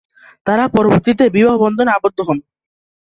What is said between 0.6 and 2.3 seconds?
পরবর্তীতে বিবাহ বন্ধনে আবদ্ধ